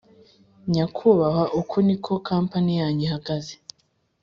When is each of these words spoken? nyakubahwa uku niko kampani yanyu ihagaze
nyakubahwa 0.71 1.43
uku 1.59 1.75
niko 1.87 2.11
kampani 2.27 2.71
yanyu 2.79 3.03
ihagaze 3.07 3.55